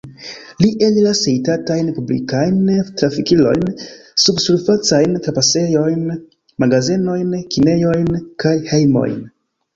Ili 0.59 0.67
eniras 0.85 1.19
hejtatajn 1.31 1.91
publikajn 1.97 2.71
trafikilojn, 3.01 3.67
subsurfacajn 4.25 5.15
trapasejojn, 5.27 6.09
magazenojn, 6.65 7.39
kinejojn 7.55 8.11
kaj 8.47 8.57
hejmojn. 8.75 9.17